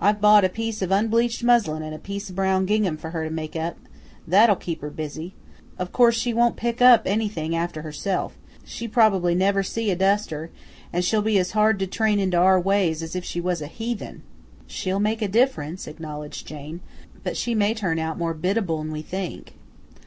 [0.00, 3.22] I've bought a piece of unbleached muslin and a piece o' brown gingham for her
[3.22, 3.76] to make up;
[4.26, 5.34] that'll keep her busy.
[5.78, 10.50] Of course she won't pick up anything after herself; she probably never see a duster,
[10.90, 13.66] and she'll be as hard to train into our ways as if she was a
[13.66, 14.22] heathen."
[14.66, 16.80] "She'll make a dif'rence," acknowledged Jane,
[17.22, 19.52] "but she may turn out more biddable 'n we think."